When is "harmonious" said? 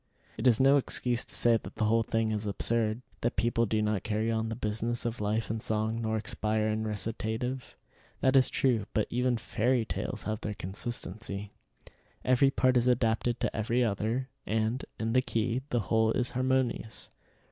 16.31-17.07